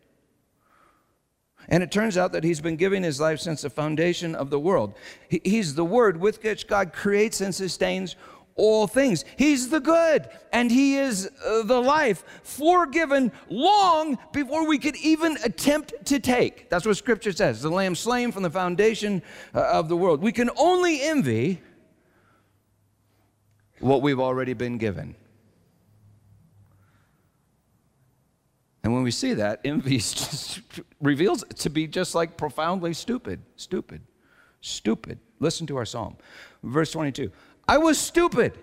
[1.69, 4.59] And it turns out that he's been giving his life since the foundation of the
[4.59, 4.93] world.
[5.29, 8.15] He's the word with which God creates and sustains
[8.55, 9.25] all things.
[9.37, 15.37] He's the good, and He is uh, the life, forgiven long before we could even
[15.43, 16.69] attempt to take.
[16.69, 19.21] That's what Scripture says the Lamb slain from the foundation
[19.53, 20.21] uh, of the world.
[20.21, 21.61] We can only envy
[23.79, 25.15] what we've already been given.
[28.83, 30.01] And when we see that, envy
[30.99, 34.01] reveals to be just like profoundly stupid, stupid,
[34.61, 35.19] stupid.
[35.39, 36.17] Listen to our psalm.
[36.63, 37.31] Verse 22
[37.67, 38.57] I was stupid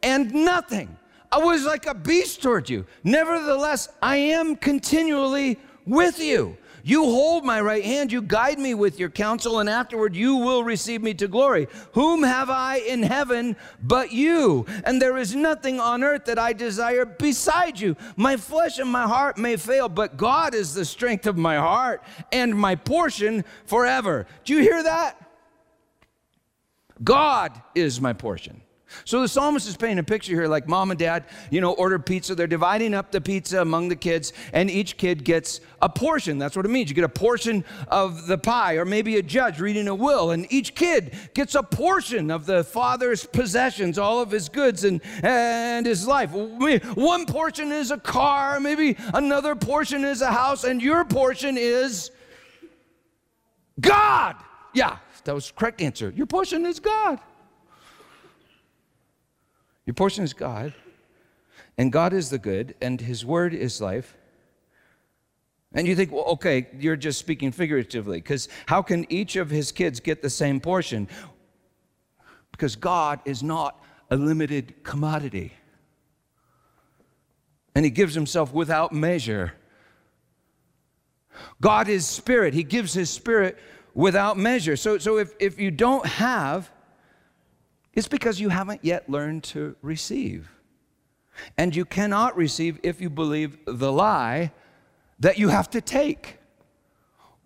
[0.00, 0.96] and nothing.
[1.32, 2.86] I was like a beast toward you.
[3.02, 6.56] Nevertheless, I am continually with you.
[6.82, 10.64] You hold my right hand, you guide me with your counsel, and afterward you will
[10.64, 11.68] receive me to glory.
[11.92, 14.66] Whom have I in heaven but you?
[14.84, 17.96] And there is nothing on earth that I desire beside you.
[18.16, 22.02] My flesh and my heart may fail, but God is the strength of my heart
[22.32, 24.26] and my portion forever.
[24.44, 25.16] Do you hear that?
[27.02, 28.60] God is my portion.
[29.04, 31.98] So the psalmist is painting a picture here like mom and dad, you know, order
[31.98, 32.34] pizza.
[32.34, 36.38] They're dividing up the pizza among the kids, and each kid gets a portion.
[36.38, 36.90] That's what it means.
[36.90, 40.46] You get a portion of the pie, or maybe a judge reading a will, and
[40.52, 45.86] each kid gets a portion of the father's possessions, all of his goods and, and
[45.86, 46.32] his life.
[46.32, 52.10] One portion is a car, maybe another portion is a house, and your portion is
[53.80, 54.36] God.
[54.74, 56.12] Yeah, that was correct answer.
[56.14, 57.20] Your portion is God.
[59.90, 60.72] Your portion is God,
[61.76, 64.16] and God is the good, and His word is life.
[65.72, 69.72] And you think, well, okay, you're just speaking figuratively, because how can each of his
[69.72, 71.08] kids get the same portion?
[72.52, 75.54] Because God is not a limited commodity.
[77.74, 79.54] And he gives himself without measure.
[81.60, 82.54] God is spirit.
[82.54, 83.58] He gives his spirit
[83.92, 84.76] without measure.
[84.76, 86.70] So, so if, if you don't have
[87.94, 90.50] it's because you haven't yet learned to receive.
[91.56, 94.52] And you cannot receive if you believe the lie
[95.18, 96.38] that you have to take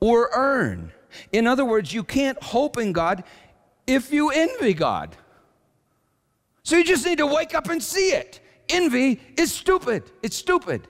[0.01, 0.93] or earn.
[1.33, 3.25] In other words, you can't hope in God
[3.87, 5.17] if you envy God.
[6.63, 8.41] So you just need to wake up and see it.
[8.69, 10.05] Envy is stupid.
[10.23, 10.89] It's stupid.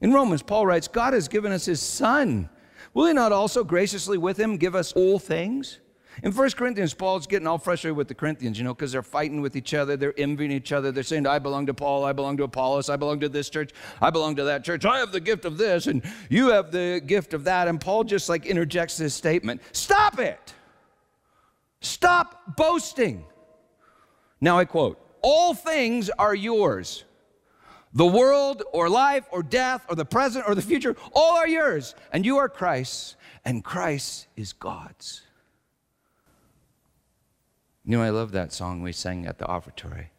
[0.00, 2.48] In Romans, Paul writes, God has given us his Son.
[2.94, 5.80] Will he not also graciously with him give us all things?
[6.22, 9.42] In 1 Corinthians, Paul's getting all frustrated with the Corinthians, you know, because they're fighting
[9.42, 9.96] with each other.
[9.96, 10.90] They're envying each other.
[10.90, 12.04] They're saying, I belong to Paul.
[12.04, 12.88] I belong to Apollos.
[12.88, 13.72] I belong to this church.
[14.00, 14.84] I belong to that church.
[14.86, 17.68] I have the gift of this, and you have the gift of that.
[17.68, 20.54] And Paul just like interjects this statement Stop it!
[21.80, 23.24] Stop boasting.
[24.40, 27.04] Now I quote All things are yours.
[27.92, 31.94] The world or life or death or the present or the future, all are yours.
[32.12, 35.25] And you are Christ's, and Christ is God's.
[37.86, 40.10] You know, I love that song we sang at the offertory.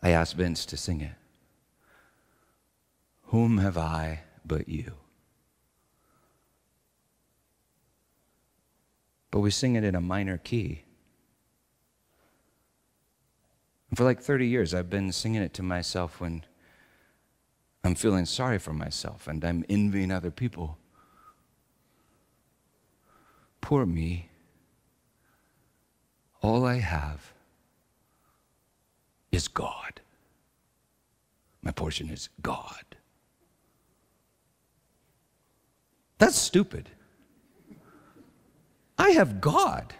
[0.00, 1.14] I asked Vince to sing it.
[3.24, 4.94] Whom have I but you?
[9.32, 10.84] But we sing it in a minor key.
[13.88, 16.44] And for like 30 years, I've been singing it to myself when
[17.82, 20.78] I'm feeling sorry for myself and I'm envying other people.
[23.60, 24.29] Poor me.
[26.42, 27.32] All I have
[29.30, 30.00] is God.
[31.62, 32.84] My portion is God.
[36.18, 36.88] That's stupid.
[38.98, 39.94] I have God.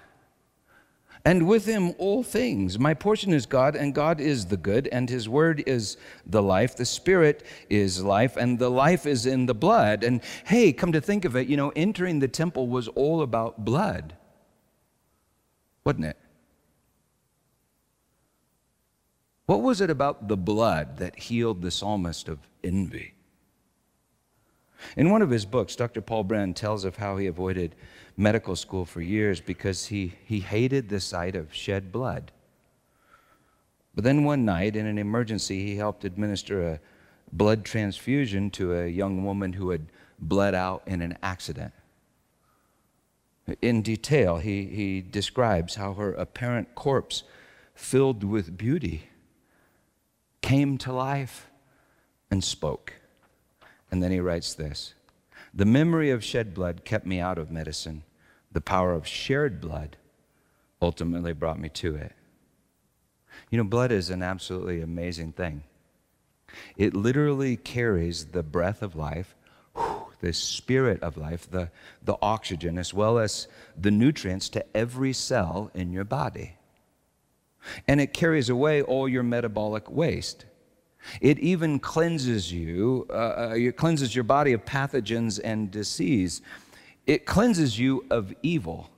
[1.24, 2.78] And with him, all things.
[2.78, 6.76] My portion is God, and God is the good, and his word is the life.
[6.76, 10.03] The spirit is life, and the life is in the blood.
[10.03, 13.66] And hey, come to think of it, you know, entering the temple was all about
[13.66, 14.14] blood,
[15.84, 16.16] wasn't it?
[19.51, 23.14] What was it about the blood that healed the psalmist of envy?
[24.96, 26.01] In one of his books, Dr.
[26.01, 27.74] Paul Brand tells of how he avoided
[28.16, 32.30] medical school for years because he, he hated the sight of shed blood.
[33.92, 36.80] But then one night, in an emergency, he helped administer a
[37.32, 39.86] blood transfusion to a young woman who had
[40.20, 41.72] bled out in an accident.
[43.61, 47.24] In detail, he, he describes how her apparent corpse,
[47.74, 49.10] filled with beauty,
[50.43, 51.51] came to life
[52.30, 52.95] and spoke.
[53.91, 54.95] And then he writes this
[55.53, 58.03] The memory of shed blood kept me out of medicine.
[58.53, 59.97] The power of shared blood
[60.82, 62.12] ultimately brought me to it.
[63.51, 65.62] You know, blood is an absolutely amazing thing.
[66.76, 69.36] It literally carries the breath of life,
[70.20, 71.70] the spirit of life, the,
[72.03, 76.57] the oxygen, as well as the nutrients to every cell in your body.
[77.87, 80.47] And it carries away all your metabolic waste.
[81.21, 86.43] It even cleanses you, uh, uh it cleanses your body of pathogens and disease.
[87.07, 88.91] It cleanses you of evil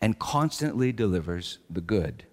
[0.00, 2.24] and constantly delivers the good.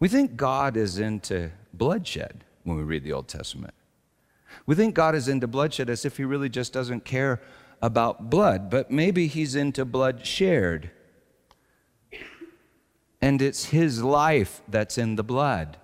[0.00, 3.74] We think God is into bloodshed when we read the Old Testament.
[4.66, 7.40] We think God is into bloodshed as if he really just doesn't care
[7.80, 10.90] about blood, but maybe he's into blood shared.
[13.20, 15.76] And it's his life that's in the blood.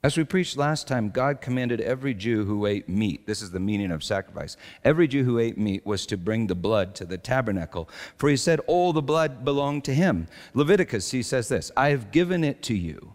[0.00, 3.58] As we preached last time, God commanded every Jew who ate meat, this is the
[3.58, 7.18] meaning of sacrifice, every Jew who ate meat was to bring the blood to the
[7.18, 7.88] tabernacle.
[8.16, 10.28] For he said, all the blood belonged to him.
[10.54, 13.14] Leviticus, he says this I have given it to you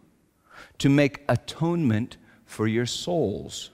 [0.79, 3.71] to make atonement for your souls.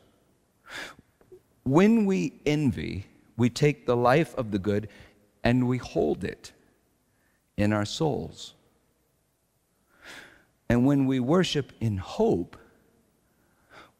[1.64, 3.08] When we envy,
[3.38, 4.88] we take the life of the good
[5.44, 6.52] and we hold it
[7.58, 8.54] in our souls.
[10.70, 12.55] And when we worship in hope,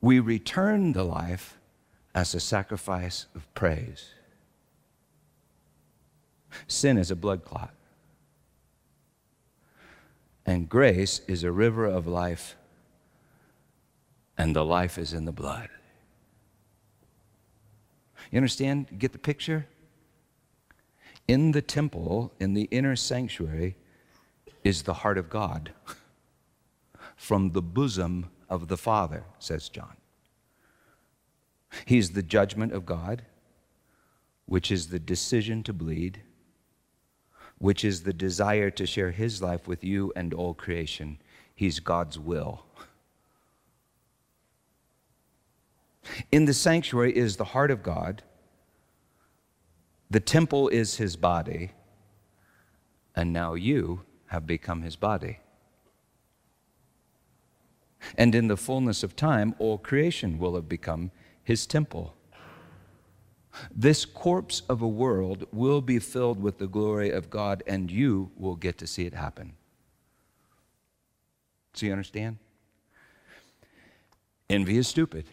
[0.02, 1.58] we return the life
[2.14, 4.14] as a sacrifice of praise.
[6.68, 7.74] Sin is a blood clot,
[10.46, 12.56] and grace is a river of life,
[14.38, 15.70] and the life is in the blood.
[18.32, 19.00] You understand?
[19.00, 19.68] Get the picture?
[21.28, 23.76] In the temple, in the inner sanctuary,
[24.64, 25.72] is the heart of God
[27.20, 29.98] from the bosom of the Father, says John.
[31.84, 33.24] He's the judgment of God,
[34.46, 36.22] which is the decision to bleed,
[37.58, 41.20] which is the desire to share his life with you and all creation.
[41.54, 42.64] He's God's will.
[46.32, 48.24] In the sanctuary is the heart of God,
[50.10, 51.72] the temple is his body,
[53.14, 55.40] and now you have become his body.
[58.18, 61.12] And in the fullness of time, all creation will have become
[61.44, 62.16] his temple.
[63.76, 68.32] This corpse of a world will be filled with the glory of God, and you
[68.38, 69.54] will get to see it happen.
[71.74, 72.38] So, you understand?
[74.50, 75.26] Envy is stupid.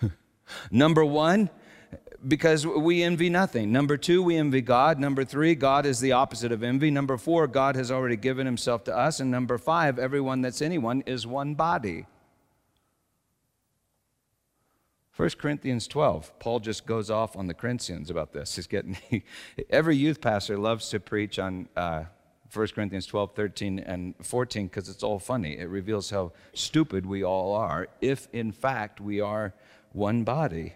[0.70, 1.50] Number one,
[2.26, 3.72] because we envy nothing.
[3.72, 4.98] Number two, we envy God.
[4.98, 6.90] Number three, God is the opposite of envy.
[6.90, 9.20] Number four, God has already given himself to us.
[9.20, 12.06] And number five, everyone that's anyone is one body.
[15.16, 18.56] 1 Corinthians 12, Paul just goes off on the Corinthians about this.
[18.56, 18.96] He's getting,
[19.70, 22.04] every youth pastor loves to preach on uh,
[22.52, 25.58] 1 Corinthians 12, 13, and 14 because it's all funny.
[25.58, 29.52] It reveals how stupid we all are if, in fact, we are
[29.92, 30.74] one body.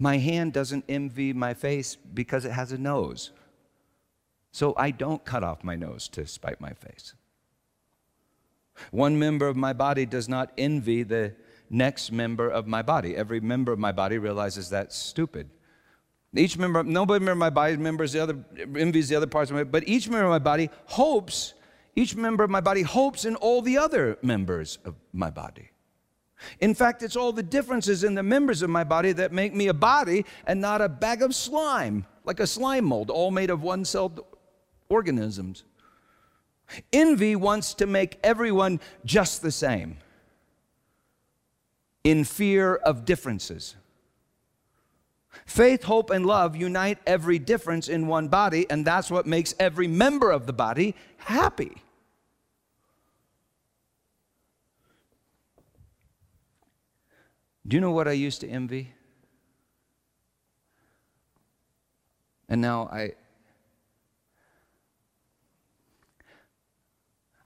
[0.00, 3.32] My hand doesn't envy my face because it has a nose.
[4.50, 7.14] So I don't cut off my nose to spite my face.
[8.90, 11.34] One member of my body does not envy the
[11.68, 13.14] next member of my body.
[13.14, 15.50] Every member of my body realizes that's stupid.
[16.34, 18.42] Each member, nobody member of my body members the other,
[18.76, 21.52] envies the other parts of my body, but each member of my body hopes,
[21.94, 25.70] each member of my body hopes in all the other members of my body.
[26.60, 29.68] In fact, it's all the differences in the members of my body that make me
[29.68, 33.62] a body and not a bag of slime, like a slime mold, all made of
[33.62, 34.24] one celled
[34.88, 35.64] organisms.
[36.92, 39.98] Envy wants to make everyone just the same
[42.04, 43.76] in fear of differences.
[45.46, 49.86] Faith, hope, and love unite every difference in one body, and that's what makes every
[49.86, 51.82] member of the body happy.
[57.66, 58.94] Do you know what I used to envy?
[62.48, 63.12] And now I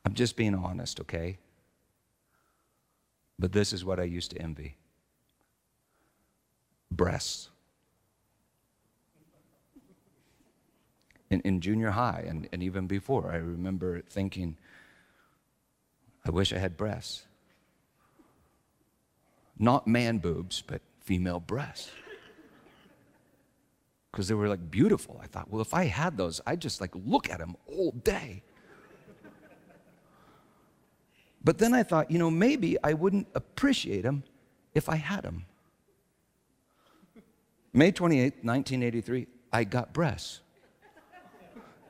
[0.04, 1.38] I'm just being honest, okay?
[3.38, 4.76] But this is what I used to envy
[6.90, 7.48] breasts.
[11.30, 14.56] In, in junior high and, and even before, I remember thinking,
[16.24, 17.24] I wish I had breasts.
[19.58, 21.90] Not man boobs, but female breasts.
[24.10, 25.20] Because they were like beautiful.
[25.22, 28.42] I thought, well, if I had those, I'd just like look at them all day.
[31.42, 34.24] But then I thought, you know, maybe I wouldn't appreciate them
[34.74, 35.44] if I had them.
[37.74, 40.40] May 28, 1983, I got breasts.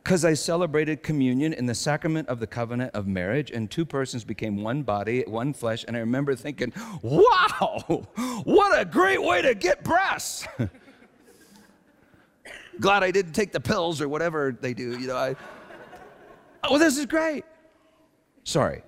[0.04, 4.22] Because I celebrated communion in the sacrament of the covenant of marriage, and two persons
[4.22, 5.82] became one body, one flesh.
[5.88, 8.06] And I remember thinking, wow,
[8.44, 10.46] what a great way to get breasts.
[12.80, 15.16] Glad I didn't take the pills or whatever they do, you know.
[15.16, 15.36] I,
[16.64, 17.46] oh, this is great.
[18.42, 18.82] Sorry.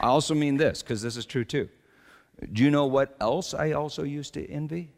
[0.00, 1.70] I also mean this, because this is true too.
[2.52, 4.92] Do you know what else I also used to envy?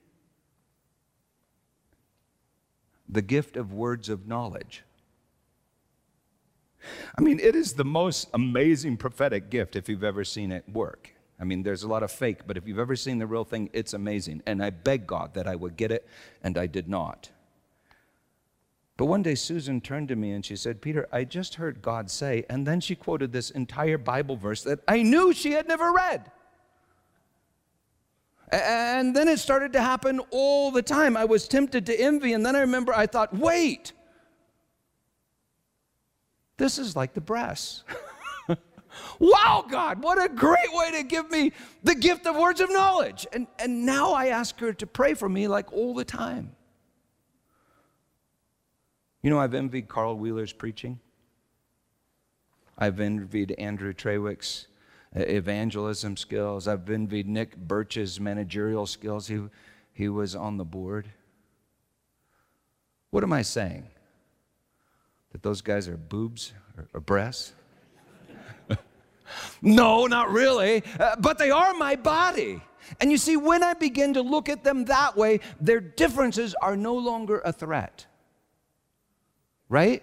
[3.08, 4.82] The gift of words of knowledge.
[7.16, 11.10] I mean, it is the most amazing prophetic gift if you've ever seen it work.
[11.40, 13.70] I mean, there's a lot of fake, but if you've ever seen the real thing,
[13.72, 14.42] it's amazing.
[14.46, 16.06] And I begged God that I would get it,
[16.42, 17.30] and I did not.
[18.96, 22.08] But one day Susan turned to me and she said, Peter, I just heard God
[22.10, 25.92] say, and then she quoted this entire Bible verse that I knew she had never
[25.92, 26.30] read.
[28.50, 31.16] And then it started to happen all the time.
[31.16, 33.92] I was tempted to envy, and then I remember I thought, wait,
[36.56, 37.84] this is like the breasts.
[39.18, 43.26] wow, God, what a great way to give me the gift of words of knowledge.
[43.32, 46.54] And, and now I ask her to pray for me like all the time.
[49.22, 51.00] You know, I've envied Carl Wheeler's preaching.
[52.76, 54.66] I've envied Andrew Trawick's
[55.14, 56.68] evangelism skills.
[56.68, 59.26] I've envied Nick Birch's managerial skills.
[59.26, 59.40] He,
[59.92, 61.08] he was on the board.
[63.10, 63.86] What am I saying?
[65.32, 67.52] That those guys are boobs or, or breasts?
[69.62, 70.82] no, not really.
[70.98, 72.60] Uh, but they are my body.
[73.00, 76.76] And you see, when I begin to look at them that way, their differences are
[76.76, 78.06] no longer a threat
[79.68, 80.02] right?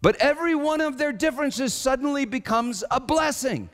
[0.00, 3.70] But every one of their differences suddenly becomes a blessing.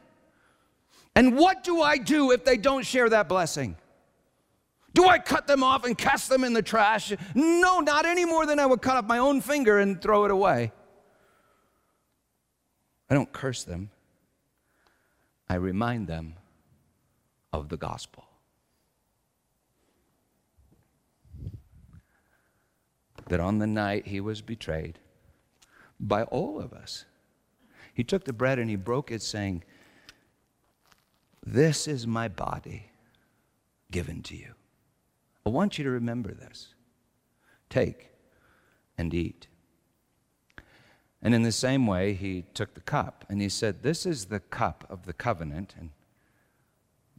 [1.16, 3.76] And what do I do if they don't share that blessing?
[4.94, 7.12] Do I cut them off and cast them in the trash?
[7.34, 10.30] No, not any more than I would cut off my own finger and throw it
[10.30, 10.72] away.
[13.10, 13.90] I don't curse them,
[15.48, 16.34] I remind them
[17.52, 18.24] of the gospel.
[23.28, 24.98] that on the night he was betrayed
[25.98, 27.04] by all of us,
[27.92, 29.62] he took the bread and he broke it, saying,
[31.46, 32.90] This is my body
[33.90, 34.54] given to you.
[35.44, 36.74] I want you to remember this.
[37.68, 38.10] Take
[38.96, 39.46] and eat.
[41.20, 44.40] And in the same way, he took the cup and he said, This is the
[44.40, 45.74] cup of the covenant.
[45.78, 45.90] And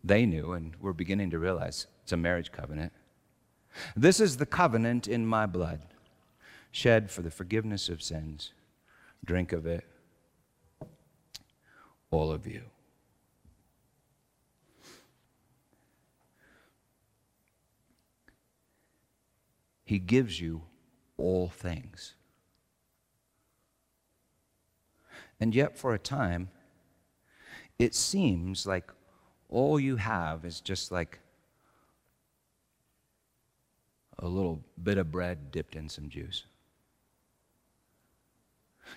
[0.03, 2.93] they knew, and we're beginning to realize it's a marriage covenant.
[3.95, 5.81] This is the covenant in my blood
[6.71, 8.53] shed for the forgiveness of sins.
[9.23, 9.85] Drink of it,
[12.11, 12.63] all of you.
[19.85, 20.63] He gives you
[21.17, 22.15] all things.
[25.39, 26.49] And yet, for a time,
[27.77, 28.91] it seems like
[29.49, 31.19] all you have is just like
[34.19, 36.45] a little bit of bread dipped in some juice.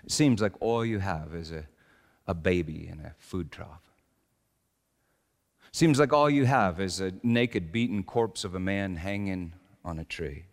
[0.05, 1.67] It seems like all you have is a,
[2.27, 3.83] a baby in a food trough.
[5.73, 9.53] Seems like all you have is a naked, beaten corpse of a man hanging
[9.85, 10.45] on a tree.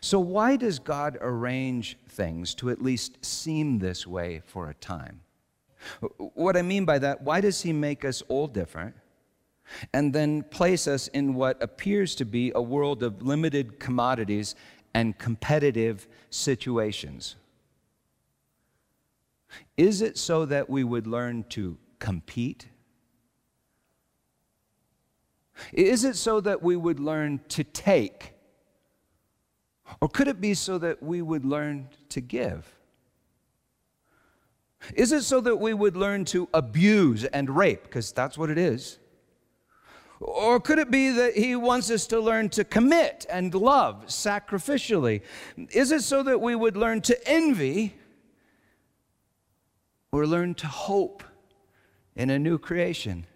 [0.00, 5.20] So, why does God arrange things to at least seem this way for a time?
[6.16, 8.94] What I mean by that, why does He make us all different
[9.92, 14.54] and then place us in what appears to be a world of limited commodities
[14.94, 17.36] and competitive situations?
[19.76, 22.68] Is it so that we would learn to compete?
[25.72, 28.35] Is it so that we would learn to take?
[30.00, 32.72] Or could it be so that we would learn to give?
[34.94, 37.84] Is it so that we would learn to abuse and rape?
[37.84, 38.98] Because that's what it is.
[40.20, 45.22] Or could it be that he wants us to learn to commit and love sacrificially?
[45.70, 47.94] Is it so that we would learn to envy
[50.12, 51.22] or learn to hope
[52.14, 53.26] in a new creation?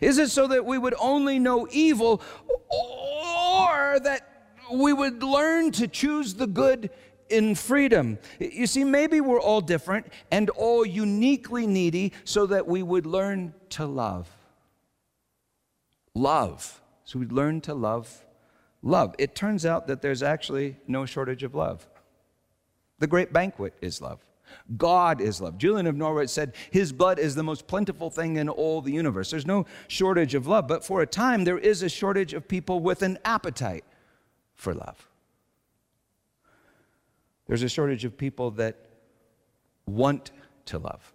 [0.00, 2.22] Is it so that we would only know evil
[2.68, 4.33] or that
[4.74, 6.90] we would learn to choose the good
[7.28, 8.18] in freedom.
[8.38, 13.54] You see, maybe we're all different and all uniquely needy so that we would learn
[13.70, 14.28] to love.
[16.14, 16.80] Love.
[17.04, 18.24] So we learn to love
[18.84, 19.14] love.
[19.18, 21.88] It turns out that there's actually no shortage of love.
[22.98, 24.20] The great banquet is love.
[24.76, 25.58] God is love.
[25.58, 29.30] Julian of Norwich said, His blood is the most plentiful thing in all the universe.
[29.30, 32.78] There's no shortage of love, but for a time, there is a shortage of people
[32.78, 33.84] with an appetite
[34.54, 35.08] for love.
[37.46, 38.86] There's a shortage of people that
[39.86, 40.30] want
[40.66, 41.12] to love.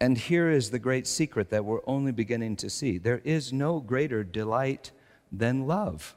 [0.00, 3.80] And here is the great secret that we're only beginning to see there is no
[3.80, 4.92] greater delight
[5.32, 6.14] than love.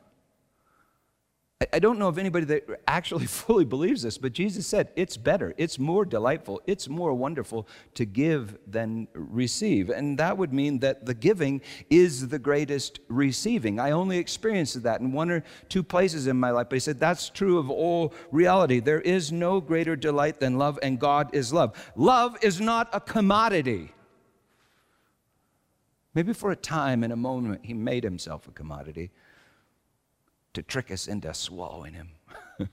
[1.71, 5.53] I don't know of anybody that actually fully believes this, but Jesus said it's better,
[5.57, 9.89] it's more delightful, it's more wonderful to give than receive.
[9.89, 13.79] And that would mean that the giving is the greatest receiving.
[13.79, 16.99] I only experienced that in one or two places in my life, but he said
[16.99, 18.79] that's true of all reality.
[18.79, 21.91] There is no greater delight than love, and God is love.
[21.95, 23.91] Love is not a commodity.
[26.15, 29.11] Maybe for a time, in a moment, he made himself a commodity
[30.53, 32.09] to trick us into swallowing him.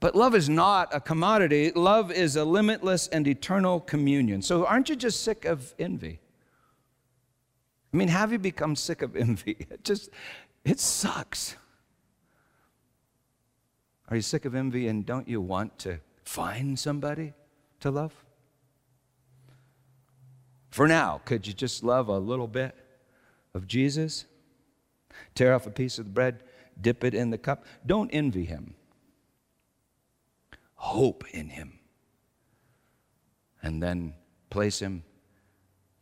[0.00, 4.42] but love is not a commodity, love is a limitless and eternal communion.
[4.42, 6.20] So, aren't you just sick of envy?
[7.92, 9.56] I mean, have you become sick of envy?
[9.70, 10.10] It just,
[10.64, 11.56] it sucks.
[14.08, 17.32] Are you sick of envy and don't you want to find somebody
[17.80, 18.12] to love?
[20.70, 22.74] For now, could you just love a little bit
[23.54, 24.24] of Jesus?
[25.34, 26.42] Tear off a piece of the bread,
[26.80, 27.64] dip it in the cup.
[27.86, 28.74] Don't envy him.
[30.74, 31.78] Hope in him.
[33.62, 34.14] And then
[34.50, 35.04] place him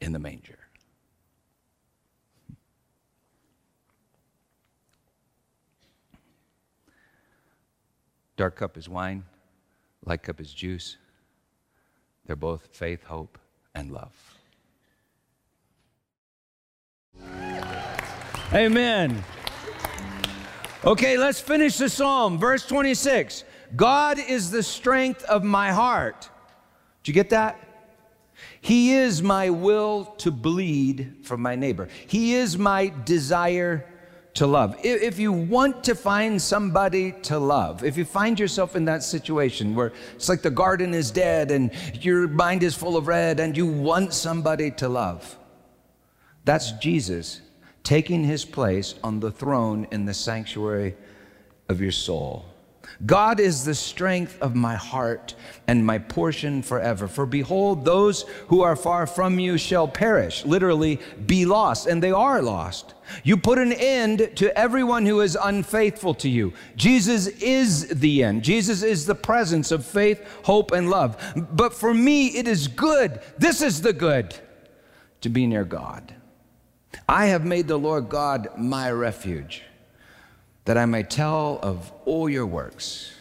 [0.01, 0.59] in the manger.
[8.37, 9.25] Dark cup is wine,
[10.07, 10.97] light cup is juice.
[12.25, 13.39] They're both faith, hope,
[13.75, 14.15] and love.
[18.55, 19.23] Amen.
[20.85, 22.39] Okay, let's finish the psalm.
[22.39, 23.45] Verse 26
[23.77, 26.29] God is the strength of my heart.
[27.03, 27.61] Did you get that?
[28.63, 31.89] He is my will to bleed for my neighbor.
[32.07, 33.87] He is my desire
[34.35, 34.77] to love.
[34.83, 39.75] If you want to find somebody to love, if you find yourself in that situation
[39.75, 43.55] where it's like the garden is dead and your mind is full of red and
[43.55, 45.37] you want somebody to love,
[46.45, 47.43] that's Jesus
[47.91, 50.95] taking his place on the throne in the sanctuary
[51.69, 52.45] of your soul.
[53.05, 55.35] God is the strength of my heart
[55.67, 57.09] and my portion forever.
[57.09, 62.13] For behold, those who are far from you shall perish, literally be lost, and they
[62.13, 62.95] are lost.
[63.25, 66.53] You put an end to everyone who is unfaithful to you.
[66.77, 68.45] Jesus is the end.
[68.45, 71.17] Jesus is the presence of faith, hope, and love.
[71.51, 73.21] But for me, it is good.
[73.37, 74.37] This is the good
[75.23, 76.15] to be near God.
[77.09, 79.63] I have made the Lord God my refuge,
[80.65, 83.13] that I may tell of all your works.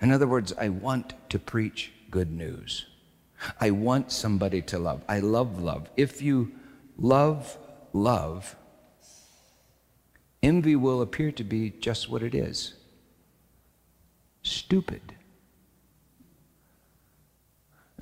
[0.00, 2.86] In other words, I want to preach good news.
[3.60, 5.02] I want somebody to love.
[5.08, 5.90] I love love.
[5.96, 6.52] If you
[6.98, 7.56] love
[7.92, 8.56] love,
[10.42, 12.74] envy will appear to be just what it is
[14.42, 15.14] stupid.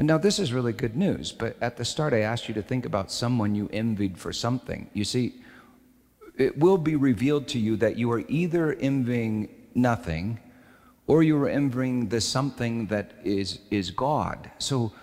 [0.01, 2.63] And now, this is really good news, but at the start, I asked you to
[2.63, 4.89] think about someone you envied for something.
[4.95, 5.35] You see,
[6.39, 10.41] it will be revealed to you that you are either envying nothing
[11.07, 14.51] or you are envying the something that is, is God.
[14.59, 14.95] So,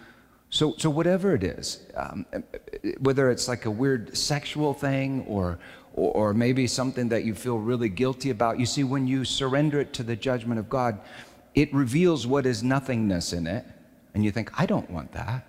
[0.50, 2.26] so, so whatever it is, um,
[3.00, 5.60] whether it's like a weird sexual thing or,
[5.93, 9.80] or, or maybe something that you feel really guilty about, you see, when you surrender
[9.80, 11.00] it to the judgment of God,
[11.54, 13.64] it reveals what is nothingness in it
[14.18, 15.47] and you think, I don't want that.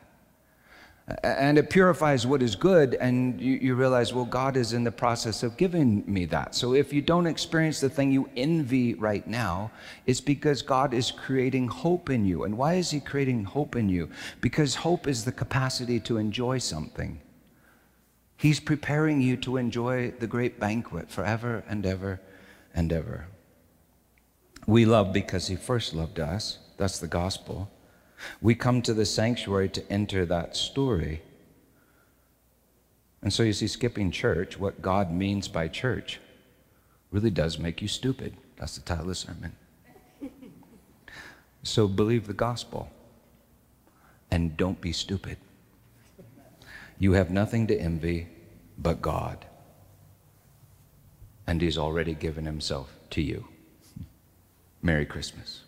[1.23, 4.93] And it purifies what is good, and you, you, realize, well, God is in the
[4.93, 6.55] process of giving me that.
[6.55, 9.71] So if you don't experience the thing you envy right now,
[10.05, 12.45] it's because God is creating hope in you.
[12.45, 14.11] And why is He creating hope in you?
[14.43, 17.23] Because hope is the capacity to enjoy something.
[18.37, 22.21] He's preparing you to enjoy the great banquet forever and ever
[22.75, 23.29] and ever.
[24.67, 26.59] We love because He first loved us.
[26.77, 27.71] That's the gospel.
[28.41, 31.23] We come to the sanctuary to enter that story.
[33.23, 36.21] And so you see, skipping church, what God means by church,
[37.11, 38.37] really does make you stupid.
[38.57, 39.57] That's the title of the sermon.
[41.63, 42.91] so believe the gospel
[44.31, 45.39] and don't be stupid.
[46.99, 48.29] You have nothing to envy
[48.77, 49.47] but God.
[51.47, 53.49] And He's already given Himself to you.
[54.83, 55.63] Merry Christmas.